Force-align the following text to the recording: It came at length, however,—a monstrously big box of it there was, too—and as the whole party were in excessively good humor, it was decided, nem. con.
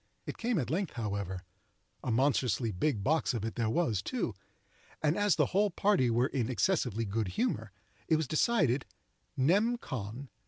It 0.25 0.39
came 0.39 0.57
at 0.57 0.71
length, 0.71 0.93
however,—a 0.93 2.09
monstrously 2.09 2.71
big 2.71 3.03
box 3.03 3.35
of 3.35 3.45
it 3.45 3.53
there 3.53 3.69
was, 3.69 4.01
too—and 4.01 5.15
as 5.15 5.35
the 5.35 5.45
whole 5.53 5.69
party 5.69 6.09
were 6.09 6.25
in 6.29 6.49
excessively 6.49 7.05
good 7.05 7.27
humor, 7.37 7.71
it 8.07 8.15
was 8.15 8.27
decided, 8.27 8.87
nem. 9.37 9.77
con. 9.77 10.29